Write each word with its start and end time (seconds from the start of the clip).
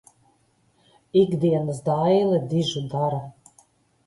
Ikdienas 1.23 1.83
daile 1.91 2.41
dižu 2.55 2.85
dara. 2.97 3.23